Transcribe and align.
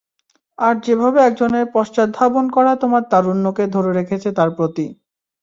আর 0.59 0.75
যেভাবে 0.85 1.19
একজনের 1.21 1.65
পশ্চাদ্ধাবন 1.75 2.45
করা 2.55 2.71
তোমার 2.75 3.03
তারুণ্যকে 3.11 3.63
ধরে 3.75 3.91
রেখেছে 3.99 4.29
তার 4.37 4.49
প্রতি! 4.57 4.85